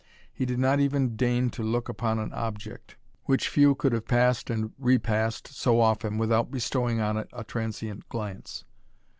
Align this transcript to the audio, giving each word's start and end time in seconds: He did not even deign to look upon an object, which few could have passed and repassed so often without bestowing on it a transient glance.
He 0.33 0.47
did 0.47 0.57
not 0.57 0.79
even 0.79 1.15
deign 1.15 1.51
to 1.51 1.61
look 1.61 1.87
upon 1.87 2.17
an 2.17 2.33
object, 2.33 2.95
which 3.25 3.47
few 3.49 3.75
could 3.75 3.93
have 3.93 4.07
passed 4.07 4.49
and 4.49 4.71
repassed 4.79 5.49
so 5.49 5.79
often 5.79 6.17
without 6.17 6.49
bestowing 6.49 6.99
on 6.99 7.17
it 7.17 7.29
a 7.31 7.43
transient 7.43 8.09
glance. 8.09 8.63